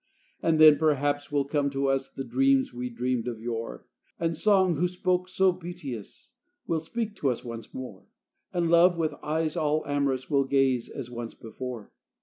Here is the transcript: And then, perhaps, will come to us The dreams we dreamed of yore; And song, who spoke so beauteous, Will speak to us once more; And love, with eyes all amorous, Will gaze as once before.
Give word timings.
And 0.41 0.57
then, 0.59 0.79
perhaps, 0.79 1.31
will 1.31 1.45
come 1.45 1.69
to 1.69 1.87
us 1.87 2.07
The 2.09 2.23
dreams 2.23 2.73
we 2.73 2.89
dreamed 2.89 3.27
of 3.27 3.39
yore; 3.39 3.85
And 4.19 4.35
song, 4.35 4.77
who 4.77 4.87
spoke 4.87 5.29
so 5.29 5.51
beauteous, 5.51 6.33
Will 6.65 6.79
speak 6.79 7.13
to 7.17 7.29
us 7.29 7.45
once 7.45 7.71
more; 7.71 8.07
And 8.51 8.71
love, 8.71 8.97
with 8.97 9.13
eyes 9.21 9.55
all 9.55 9.85
amorous, 9.85 10.27
Will 10.27 10.45
gaze 10.45 10.89
as 10.89 11.11
once 11.11 11.35
before. 11.35 11.91